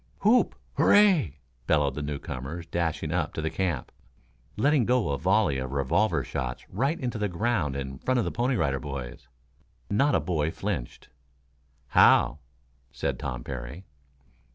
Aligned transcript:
"Whoop! 0.21 0.55
Hooray!" 0.79 1.37
bellowed 1.67 1.93
the 1.93 2.01
newcomers, 2.01 2.65
dashing 2.65 3.11
up 3.11 3.35
to 3.35 3.41
the 3.43 3.51
camp, 3.51 3.91
letting 4.57 4.83
go 4.85 5.09
a 5.11 5.17
volley 5.19 5.59
of 5.59 5.73
revolver 5.73 6.23
shots 6.23 6.67
right 6.71 6.99
into 6.99 7.19
the 7.19 7.29
ground 7.29 7.75
in 7.75 7.99
front 7.99 8.17
of 8.17 8.25
the 8.25 8.31
Pony 8.31 8.55
Rider 8.55 8.79
Boys. 8.79 9.27
Not 9.91 10.15
a 10.15 10.19
boy 10.19 10.49
flinched. 10.49 11.09
"How!" 11.89 12.39
said 12.91 13.19
Tom 13.19 13.43
Parry. 13.43 13.85